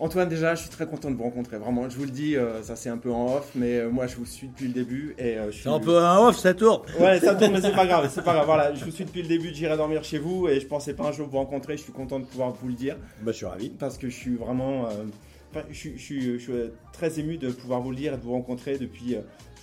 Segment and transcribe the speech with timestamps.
[0.00, 1.58] Antoine, déjà, je suis très content de vous rencontrer.
[1.58, 4.06] Vraiment, je vous le dis, euh, ça c'est un peu en off, mais euh, moi
[4.06, 5.62] je vous suis depuis le début et euh, je suis.
[5.64, 6.82] C'est un peu en off, ça tourne.
[7.00, 8.46] Ouais, ça tourne, mais c'est pas grave, c'est pas grave.
[8.46, 11.08] Voilà, je vous suis depuis le début, j'irai dormir chez vous et je pensais pas
[11.08, 11.76] un jour vous rencontrer.
[11.76, 13.70] Je suis content de pouvoir vous le dire Bah, je suis ravi.
[13.70, 16.52] parce que je suis vraiment, euh, je, suis- je suis- je suis
[16.92, 19.16] très ému de pouvoir vous le dire et de vous rencontrer depuis.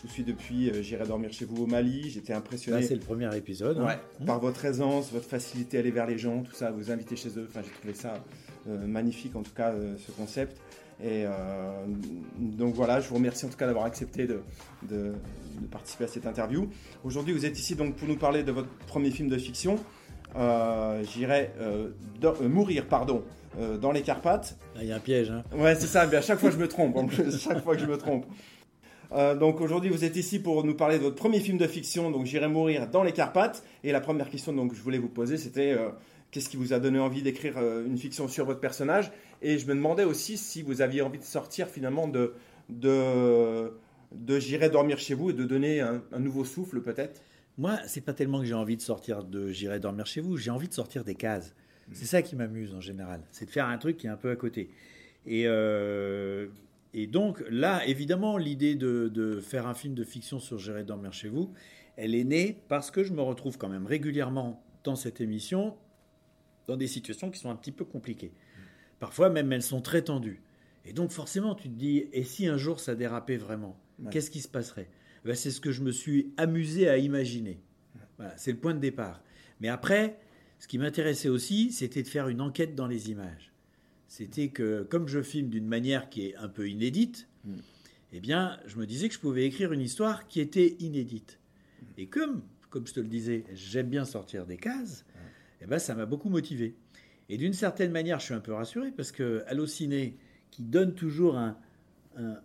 [0.04, 2.10] je vous suis depuis, euh, j'irai dormir chez vous au Mali.
[2.10, 2.82] J'étais Là, impressionné.
[2.84, 3.78] c'est le premier épisode.
[3.80, 3.86] hein.
[3.88, 7.16] Ouais, par votre aisance, votre facilité à aller vers les gens, tout ça, vous inviter
[7.16, 7.48] chez eux.
[7.50, 8.14] Enfin, j'ai trouvé ça
[8.68, 10.58] magnifique, en tout cas, euh, ce concept.
[11.04, 11.30] Et euh,
[12.38, 14.42] donc voilà, je vous remercie en tout cas d'avoir accepté de,
[14.90, 15.14] de-
[15.62, 16.68] de participer à cette interview.
[17.04, 19.78] Aujourd'hui, vous êtes ici donc pour nous parler de votre premier film de fiction.
[20.38, 21.90] Euh, J'irai euh,
[22.24, 23.24] euh, mourir, pardon,
[23.60, 24.58] euh, dans les Carpates.
[24.76, 25.32] Là, Il y a un piège.
[25.32, 25.44] Hein.
[25.58, 26.08] Ouais, c'est ça.
[26.08, 26.96] mais à chaque fois, je me trompe.
[26.98, 28.26] En plus, chaque fois que je me trompe.
[29.12, 32.10] Euh, donc aujourd'hui, vous êtes ici pour nous parler de votre premier film de fiction.
[32.12, 33.64] Donc j'irai mourir dans les Carpates.
[33.84, 35.90] Et la première question donc que je voulais vous poser, c'était euh,
[36.36, 39.10] qu'est-ce qui vous a donné envie d'écrire euh, une fiction sur votre personnage
[39.42, 42.34] Et je me demandais aussi si vous aviez envie de sortir finalement de
[42.68, 43.72] de
[44.12, 47.22] de j'irai dormir chez vous et de donner un, un nouveau souffle peut-être.
[47.58, 50.52] Moi, c'est pas tellement que j'ai envie de sortir de J'irai dormir chez vous, j'ai
[50.52, 51.56] envie de sortir des cases.
[51.94, 53.22] C'est ça qui m'amuse en général.
[53.32, 54.72] C'est de faire un truc qui est un peu à côté.
[55.26, 56.48] Et, euh,
[56.94, 61.14] et donc, là, évidemment, l'idée de, de faire un film de fiction sur J'irai dormir
[61.14, 61.54] chez vous,
[61.96, 65.76] elle est née parce que je me retrouve quand même régulièrement dans cette émission
[66.68, 68.32] dans des situations qui sont un petit peu compliquées.
[69.00, 70.42] Parfois, même, elles sont très tendues.
[70.86, 74.12] Et donc, forcément, tu te dis, et si un jour ça dérapait vraiment Ouais.
[74.12, 74.90] Qu'est-ce qui se passerait?
[75.24, 77.62] Ben, C'est ce que je me suis amusé à imaginer.
[78.18, 79.24] Voilà, c'est le point de départ.
[79.62, 80.20] Mais après,
[80.60, 83.54] ce qui m'intéressait aussi, c'était de faire une enquête dans les images.
[84.10, 87.54] C'était que, comme je filme d'une manière qui est un peu inédite, Mm.
[88.14, 91.40] eh bien, je me disais que je pouvais écrire une histoire qui était inédite.
[91.98, 95.06] Et comme, comme je te le disais, j'aime bien sortir des cases,
[95.66, 96.76] eh ben, ça m'a beaucoup motivé.
[97.28, 100.16] Et d'une certaine manière, je suis un peu rassuré parce que Allociné,
[100.52, 101.58] qui donne toujours un,
[102.18, 102.38] un-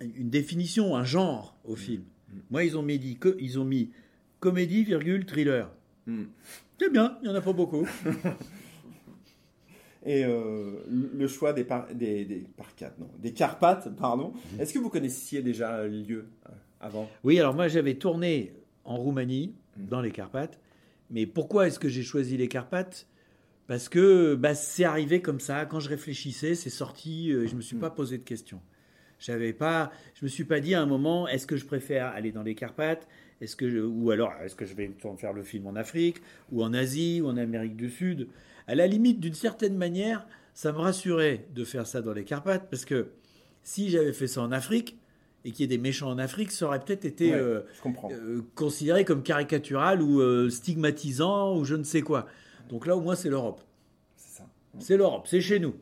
[0.00, 2.02] une définition, un genre au film,
[2.50, 3.90] moi, ils ont mis, dit- co- ils ont mis
[4.40, 5.70] comédie, virgule, thriller.
[6.06, 6.24] Hmm.
[6.80, 7.86] C'est bien, il n'y en a pas beaucoup.
[10.04, 14.32] Et euh, le choix des, par- des, des Parcates, non, des Carpates, pardon.
[14.58, 17.08] Est-ce que vous connaissiez déjà le lieu euh, avant?
[17.24, 18.52] Oui, alors moi j'avais tourné
[18.84, 20.60] en Roumanie, dans les Carpates.
[21.10, 23.06] Mais pourquoi est-ce que j'ai choisi les Carpates?
[23.66, 25.66] Parce que bah, c'est arrivé comme ça.
[25.66, 27.32] Quand je réfléchissais, c'est sorti.
[27.32, 28.60] euh, je me suis pas posé de questions.
[29.18, 32.32] J'avais pas, je me suis pas dit à un moment, est-ce que je préfère aller
[32.32, 33.08] dans les Carpates?
[33.40, 36.22] Est-ce que ou alors est-ce que je vais faire le film en Afrique
[36.52, 38.28] ou en Asie ou en Amérique du Sud?
[38.66, 42.68] À la limite, d'une certaine manière, ça me rassurait de faire ça dans les Carpates
[42.70, 43.10] parce que
[43.62, 44.98] si j'avais fait ça en Afrique
[45.46, 47.60] et qu'il y ait des méchants en Afrique, ça aurait peut-être été Ouais, euh,
[48.10, 52.26] euh, considéré comme caricatural ou euh, stigmatisant ou je ne sais quoi.
[52.68, 53.60] Donc là, au moins, c'est l'Europe.
[54.16, 54.48] C'est ça.
[54.80, 55.74] C'est l'Europe, c'est chez nous.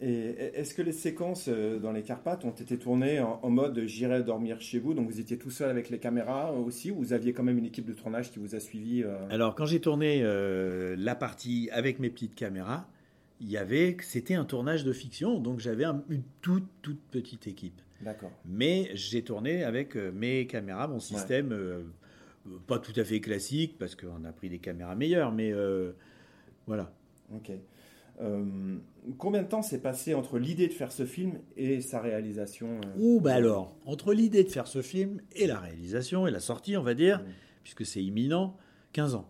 [0.00, 4.22] Et est-ce que les séquences dans les Carpates ont été tournées en, en mode j'irai
[4.22, 7.32] dormir chez vous Donc vous étiez tout seul avec les caméras aussi ou vous aviez
[7.32, 10.22] quand même une équipe de tournage qui vous a suivi Alors, quand j'ai tourné
[10.96, 12.86] la partie avec mes petites caméras,
[13.42, 17.46] il y avait, c'était un tournage de fiction, donc j'avais un- une toute, toute petite
[17.46, 17.80] équipe.
[18.00, 18.30] D'accord.
[18.46, 21.82] Mais j'ai tourné avec euh, mes caméras, mon système, euh,
[22.46, 25.92] euh, pas tout à fait classique, parce qu'on a pris des caméras meilleures, mais euh,
[26.66, 26.92] voilà.
[27.34, 27.50] Ok.
[28.20, 28.76] Euh,
[29.18, 33.20] combien de temps s'est passé entre l'idée de faire ce film et sa réalisation Ouh,
[33.20, 36.82] bah alors, entre l'idée de faire ce film et la réalisation et la sortie, on
[36.82, 37.24] va dire, Mm.
[37.64, 38.56] puisque c'est imminent,
[38.92, 39.28] 15 ans.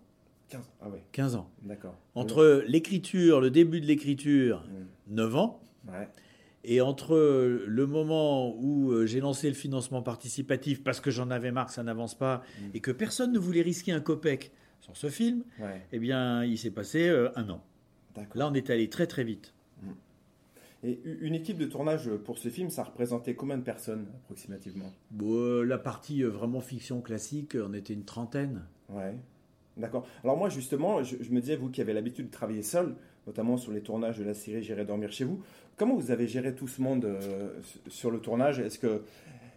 [0.52, 0.70] 15.
[0.80, 1.50] Ah ouais, 15 ans.
[1.62, 1.94] d'accord.
[2.14, 4.64] Entre l'écriture, le début de l'écriture,
[5.08, 5.14] Mm.
[5.14, 6.08] 9 ans, Ouais.
[6.64, 7.16] et entre
[7.66, 11.72] le moment où euh, j'ai lancé le financement participatif parce que j'en avais marre que
[11.72, 12.64] ça n'avance pas Mm.
[12.74, 15.80] et que personne ne voulait risquer un copec sur ce film, Ouais.
[15.92, 17.62] eh bien, il s'est passé euh, un an.
[18.14, 18.36] D'accord.
[18.36, 19.54] Là, on est allé très très vite.
[20.84, 24.92] Et u- une équipe de tournage pour ce film, ça représentait combien de personnes approximativement?
[25.12, 28.62] Bon, euh, la partie euh, vraiment fiction classique, on était une trentaine.
[28.88, 29.14] Ouais.
[29.76, 30.06] D'accord.
[30.22, 32.94] Alors moi justement, je, je me disais, vous qui avez l'habitude de travailler seul,
[33.26, 35.42] notamment sur les tournages de la série J'irai dormir chez vous,
[35.76, 37.48] comment vous avez géré tout ce monde euh,
[37.88, 38.58] sur le tournage?
[38.58, 39.02] Est-ce que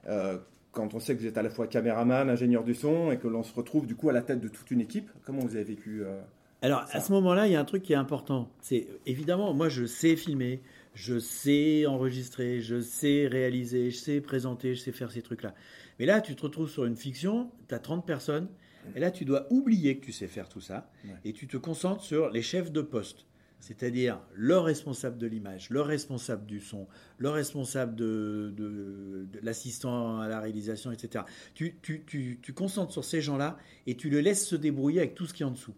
[0.07, 0.37] euh,
[0.71, 3.27] quand on sait que vous êtes à la fois caméraman, ingénieur du son, et que
[3.27, 5.63] l'on se retrouve du coup à la tête de toute une équipe, comment vous avez
[5.63, 6.19] vécu euh,
[6.61, 6.97] Alors, Ça?
[6.97, 8.49] à ce moment-là, il y a un truc qui est important.
[8.61, 10.61] C'est évidemment, moi, je sais filmer,
[10.93, 15.53] je sais enregistrer, je sais réaliser, je sais présenter, je sais faire ces trucs-là.
[15.99, 18.49] Mais là, tu te retrouves sur une fiction, tu as 30 personnes,
[18.95, 21.11] et là, tu dois oublier que tu sais faire tout ça, Ouais.
[21.25, 23.25] et tu te concentres sur les chefs de poste.
[23.61, 26.87] C'est-à-dire le responsable de l'image, le responsable du son,
[27.17, 31.23] le responsable de, de- de l'assistant à la réalisation, etc.
[31.55, 35.15] Tu, tu, tu, tu concentres sur ces gens-là et tu les laisses se débrouiller avec
[35.15, 35.73] tout ce qui est en dessous.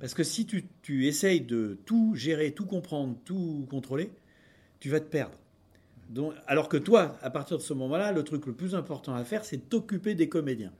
[0.00, 4.10] Parce que si tu, tu essayes de tout gérer, tout comprendre, tout contrôler,
[4.80, 5.36] tu vas te perdre.
[6.08, 9.24] Donc, alors que toi, à partir de ce moment-là, le truc le plus important à
[9.24, 10.72] faire, c'est t'occuper des comédiens.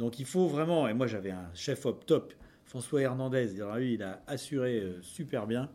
[0.00, 2.32] Donc il faut vraiment, et moi j'avais un chef op top,
[2.64, 5.70] François Hernandez, lui il a assuré euh, super bien.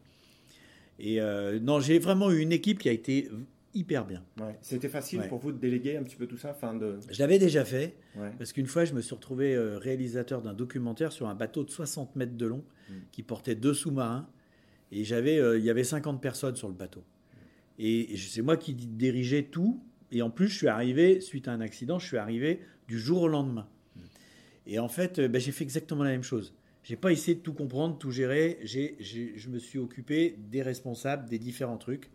[0.97, 3.29] Et euh, non, j'ai vraiment eu une équipe qui a été
[3.75, 4.23] hyper bien.
[4.61, 6.97] C'était facile pour vous de déléguer un petit peu tout ça enfin de...
[7.11, 7.95] Je l'avais déjà fait,
[8.39, 11.69] parce qu'une fois, je me suis retrouvé euh, réalisateur d'un documentaire sur un bateau de
[11.69, 12.93] 60 mètres de long mm.
[13.11, 14.27] qui portait deux sous-marins.
[14.91, 17.03] Et j'avais, euh, il y avait 50 personnes sur le bateau.
[17.77, 19.83] Et c'est moi qui dirigeais tout.
[20.11, 23.23] Et en plus, je suis arrivé, suite à un accident, je suis arrivé du jour
[23.23, 23.67] au lendemain.
[24.67, 26.53] Et en fait, euh, ben, j'ai fait exactement la même chose.
[26.83, 28.59] J'ai pas essayé de tout comprendre, tout gérer.
[28.63, 32.11] J'ai, je me suis occupé des responsables, des différents trucs.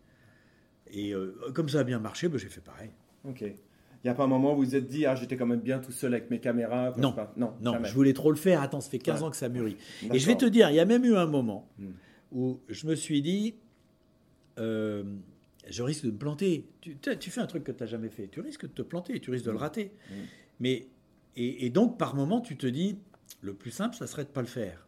[0.92, 2.90] Et euh, comme ça a bien marché, ben, j'ai fait pareil.
[3.24, 3.42] Ok.
[4.02, 5.60] Il n'y a pas un moment où vous vous êtes dit, ah, j'étais quand même
[5.60, 8.62] bien tout seul avec mes caméras Non, je non, non je voulais trop le faire.
[8.62, 9.76] Attends, ça fait 15 ans que ça mûrit.
[10.12, 11.90] Et je vais te dire, il y a même eu un moment hmm.
[12.32, 13.56] où je me suis dit,
[14.58, 15.04] euh,
[15.68, 16.66] je risque de me planter.
[16.80, 19.20] Tu, tu fais un truc que tu n'as jamais fait, tu risques de te planter,
[19.20, 19.60] tu risques de le hmm.
[19.60, 19.92] rater.
[20.08, 20.14] Hmm.
[20.60, 20.86] Mais,
[21.36, 22.98] et, et, donc, par moment, tu te dis,
[23.40, 24.86] le plus simple, ça serait de ne pas le faire.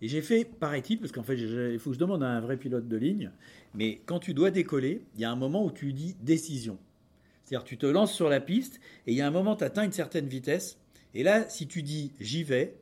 [0.00, 2.56] Et j'ai fait, paraît-il, parce qu'en fait, il faut que je demande à un vrai
[2.56, 3.30] pilote de ligne,
[3.74, 6.78] mais quand tu dois décoller, il y a un moment où tu dis décision.
[7.44, 9.84] C'est-à-dire, tu te lances sur la piste, et il y a un moment, tu atteins
[9.84, 10.78] une certaine vitesse,
[11.14, 12.76] et là, si tu dis j'y vais,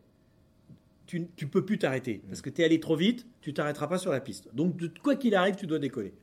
[1.06, 2.23] tu ne peux plus t'arrêter.
[2.29, 4.49] Parce que tu es allé trop vite, tu t'arrêteras pas sur la piste.
[4.55, 6.14] Donc, quoi qu'il arrive, tu dois décoller.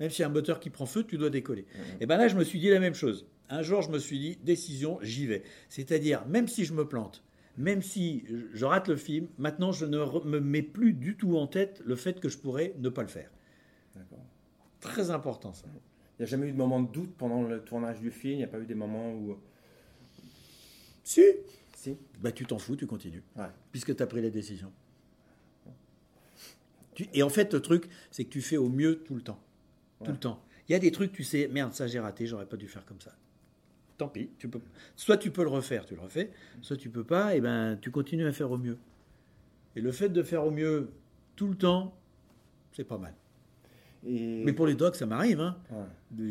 [0.00, 1.66] Même s'il y a un moteur qui prend feu, tu dois décoller.
[2.00, 3.26] Et bien là, je me suis dit la même chose.
[3.50, 5.42] Un jour, je me suis dit, décision, j'y vais.
[5.68, 7.24] C'est-à-dire, même si je me plante,
[7.56, 11.46] même si je rate le film, maintenant je ne me mets plus du tout en
[11.46, 13.30] tête le fait que je pourrais ne pas le faire.
[13.96, 14.24] D'accord.
[14.80, 15.66] Très important ça.
[16.18, 18.34] Il n'y a jamais eu de moment de doute pendant le tournage du film?
[18.34, 19.36] Il n'y a pas eu des moments où.
[21.02, 21.22] Si
[21.74, 21.96] Si.
[22.20, 23.22] Bah, tu t'en fous, tu continues.
[23.70, 24.72] Puisque tu as pris la décision.
[27.14, 29.40] Et en fait, le truc, c'est que tu fais au mieux tout le temps.
[30.04, 30.42] Tout le temps.
[30.68, 32.84] Il y a des trucs, tu sais, merde, ça j'ai raté, j'aurais pas dû faire
[32.84, 33.14] comme ça
[33.98, 34.30] tant pis.
[34.38, 34.60] Tu peux,
[34.96, 36.30] soit tu peux le refaire, tu le refais,
[36.62, 38.78] soit tu peux pas, et ben tu continues à faire au mieux.
[39.76, 40.90] Et le fait de faire au mieux
[41.36, 41.94] tout le temps,
[42.72, 43.14] c'est pas mal.
[44.04, 45.40] Mais pour les dogs, ça m'arrive.
[45.40, 45.58] Hein.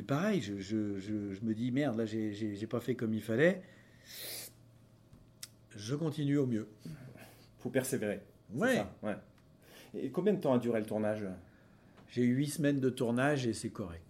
[0.08, 1.12] Pareil, je, je, je,
[1.44, 3.62] me dis merde, là j'ai pas fait comme il fallait.
[5.76, 6.68] Je continue au mieux.
[7.60, 8.22] Faut persévérer.
[8.54, 8.84] Ouais.
[9.04, 9.16] ouais.
[9.94, 11.26] Et combien de temps a duré le tournage?
[12.10, 14.04] J'ai eu huit semaines de tournage et c'est correct.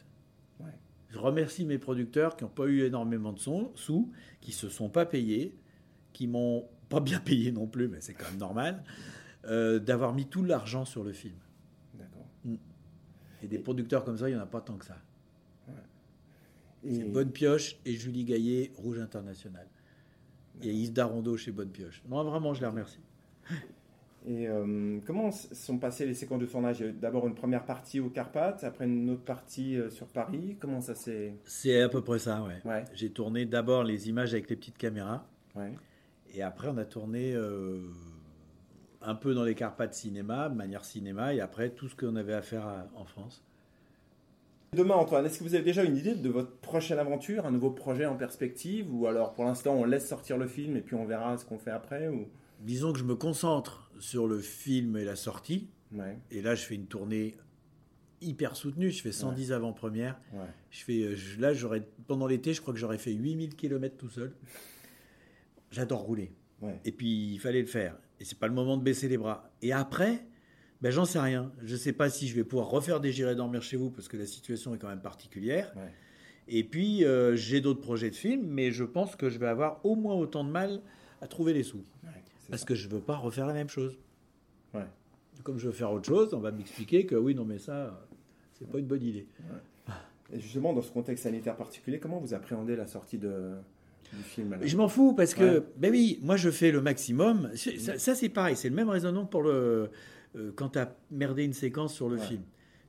[1.09, 4.11] Je remercie mes producteurs qui n'ont pas eu énormément de sous,
[4.41, 5.55] qui se sont pas payés,
[6.11, 8.83] qui m'ont pas bien payé non plus, mais c'est quand même normal,
[9.45, 11.37] euh, d'avoir mis tout l'argent sur le film.
[11.93, 12.27] D'accord.
[12.43, 12.55] Mm.
[13.41, 14.97] Et des producteurs comme ça, il n'y en a pas tant que ça.
[16.83, 19.67] C'est Bonne Pioche et Julie Gaillet, Rouge International.
[20.61, 22.01] Et Yves Darondo chez Bonne Pioche.
[22.07, 22.99] Non, vraiment, je les remercie.
[24.27, 26.81] Et euh, comment sont passées les séquences de tournage?
[26.81, 30.57] D'abord une première partie au Carpath, après une autre partie euh, sur Paris.
[30.59, 32.83] Comment ça s'est C'est à peu près ça, ouais.
[32.93, 35.25] J'ai tourné d'abord les images avec les petites caméras.
[35.55, 35.71] Ouais.
[36.35, 37.79] Et après, on a tourné euh,
[39.01, 42.33] un peu dans les Carpaths cinéma, de manière cinéma, et après tout ce qu'on avait
[42.33, 43.45] à faire en France.
[44.73, 47.71] Demain, Antoine, est-ce que vous avez déjà une idée de votre prochaine aventure, un nouveau
[47.71, 48.93] projet en perspective?
[48.93, 51.57] Ou alors pour l'instant, on laisse sortir le film et puis on verra ce qu'on
[51.57, 52.27] fait après ou
[52.61, 55.69] disons que je me concentre sur le film et la sortie.
[56.31, 57.37] Et là, je fais une tournée
[58.21, 58.91] hyper soutenue.
[58.91, 60.19] Je fais 110 avant-premières.
[60.69, 64.09] Je fais, euh, là, j'aurais, pendant l'été, je crois que j'aurais fait 8000 km tout
[64.09, 64.33] seul.
[65.71, 66.31] J'adore rouler.
[66.85, 67.97] Et puis, il fallait le faire.
[68.19, 69.51] Et c'est pas le moment de baisser les bras.
[69.61, 70.25] Et après,
[70.81, 71.51] ben, j'en sais rien.
[71.63, 74.17] Je sais pas si je vais pouvoir refaire des J'irai dormir chez vous parce que
[74.17, 75.71] la situation est quand même particulière.
[76.47, 79.85] Et puis, euh, j'ai d'autres projets de films, mais je pense que je vais avoir
[79.85, 80.81] au moins autant de mal
[81.21, 81.83] à trouver les sous.
[82.49, 83.97] Parce que je ne veux pas refaire la même chose.
[85.43, 88.03] Comme je veux faire autre chose, on va m'expliquer que oui, non, mais ça,
[88.57, 89.27] c'est pas une bonne idée.
[90.33, 93.53] Et justement, dans ce contexte sanitaire particulier, comment vous appréhendez la sortie de,
[94.13, 97.51] du film Je m'en fous parce que, ben oui, moi je fais le maximum.
[97.55, 99.89] Ça, c'est pareil, c'est le même raisonnement pour le.
[100.35, 102.41] Euh, quand tu as merdé une séquence sur le film.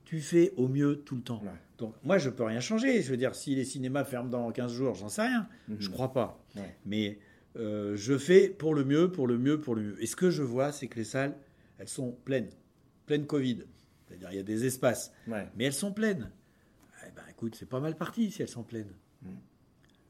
[0.03, 1.41] Tu fais au mieux tout le temps.
[1.77, 3.01] Donc moi je peux rien changer.
[3.01, 5.47] Je veux dire, si les cinémas ferment dans 15 jours, j'en sais rien.
[5.67, 5.81] Je mhm.
[5.81, 6.43] Je crois pas.
[6.85, 7.19] Mais
[7.57, 10.03] euh, je fais pour le mieux, pour le mieux, pour le mieux.
[10.03, 11.35] Et ce que je vois, c'est que les salles,
[11.77, 12.49] elles sont pleines,
[13.05, 13.59] pleines Covid.
[14.07, 16.31] C'est-à-dire, il y a des espaces, mais elles sont pleines.
[17.05, 18.91] Eh ben, écoute, c'est pas mal parti si elles sont pleines.
[19.21, 19.29] Mm.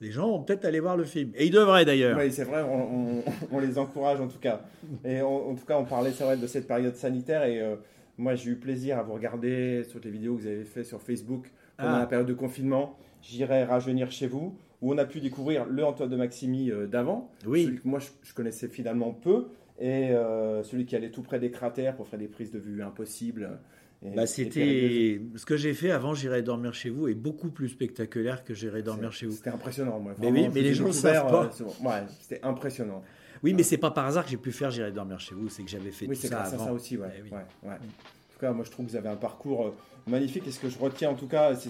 [0.01, 1.31] Les gens vont peut-être aller voir le film.
[1.35, 2.17] Et ils devraient d'ailleurs.
[2.17, 4.61] Oui, c'est vrai, on, les encourage en tout cas.
[5.03, 7.43] Et en tout cas, on parlait, c'est vrai, de cette période sanitaire.
[7.43, 7.75] Et euh,
[8.17, 11.01] moi, j'ai eu plaisir à vous regarder sur les vidéos que vous avez fait sur
[11.01, 11.99] Facebook pendant ah.
[11.99, 12.97] la période de confinement.
[13.21, 17.31] J'irai rajeunir chez vous où on a pu découvrir le Antoine de Maximi euh, d'avant,
[17.45, 17.65] oui.
[17.65, 19.47] celui que moi je, connaissais finalement peu,
[19.79, 22.81] et euh, celui qui allait tout près des cratères pour faire des prises de vue
[22.81, 23.59] impossibles.
[24.01, 28.45] Bah, c'était ce que j'ai fait avant J'irai dormir chez vous est beaucoup plus spectaculaire
[28.45, 29.33] que J'irai dormir chez vous.
[29.33, 30.13] C'était impressionnant, moi.
[30.19, 31.45] Mais oui, mais les gens découvert, savent pas.
[31.45, 31.89] euh, bon.
[31.89, 33.03] Ouais, c'était impressionnant.
[33.43, 35.63] Oui, mais c'est pas par hasard que j'ai pu faire J'irai dormir chez vous, c'est
[35.63, 36.65] que j'avais fait Oui, tout ça grâce à avant.
[36.65, 37.07] ça aussi, ouais.
[37.17, 37.75] Eh ouais, ouais.
[37.75, 39.75] En tout cas, moi, je trouve que vous avez un parcours euh,
[40.07, 40.47] magnifique.
[40.47, 41.69] Et ce que je retiens, en tout cas, c'est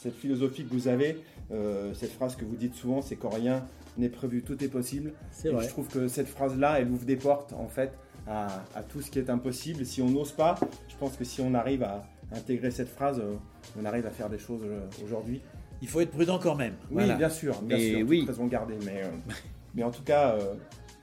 [0.00, 1.18] cette philosophie que vous avez,
[1.52, 3.64] euh, cette phrase que vous dites souvent, c'est quand rien
[3.98, 5.12] n'est prévu, tout est possible.
[5.30, 5.64] C'est Et vrai.
[5.64, 7.92] je trouve que cette phrase-là, elle ouvre des portes, en fait,
[8.26, 9.84] à, à tout ce qui est impossible.
[9.84, 10.54] Si on n'ose pas,
[10.88, 13.34] je pense que si on arrive à intégrer cette phrase, euh,
[13.80, 14.62] on arrive à faire des choses
[15.04, 15.40] aujourd'hui.
[15.82, 16.74] Il faut être prudent quand même.
[16.90, 17.14] Oui, Voilà.
[17.16, 18.24] bien sûr, bien Mais sûr, oui.
[18.26, 18.76] raison gardée.
[18.84, 19.08] Mais, euh,
[19.74, 20.36] mais en tout cas,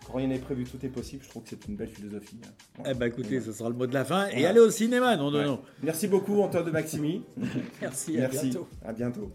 [0.08, 1.24] quand rien n'est prévu, tout est possible.
[1.24, 2.38] Je trouve que c'est une belle philosophie.
[2.46, 2.84] hein.
[2.90, 4.28] Eh ben écoutez, ce sera le mot de la fin.
[4.28, 4.50] Et Voilà.
[4.50, 5.46] allez au cinéma, non, non, Ouais.
[5.46, 5.62] non.
[5.84, 7.24] Merci beaucoup, Antoine de Maximi.
[7.82, 8.50] Merci, à Merci.
[8.50, 8.68] bientôt.
[8.84, 9.32] À bientôt.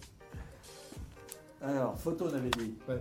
[1.63, 2.75] Alors, photo, on avait dit.
[2.89, 3.01] Ouais.